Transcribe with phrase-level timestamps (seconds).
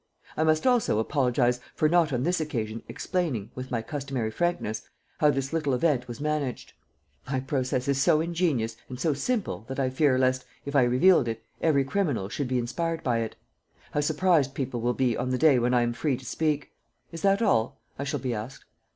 [0.35, 4.81] "'I must also apologize for not on this occasion explaining, with my customary frankness,
[5.19, 6.73] how this little event was managed.
[7.31, 11.27] My process is so ingenious and so simple that I fear lest, if I revealed
[11.27, 13.35] it, every criminal should be inspired by it.
[13.91, 16.71] How surprised people will be on the day when I am free to speak!
[17.11, 18.65] "Is that all?" I shall be asked.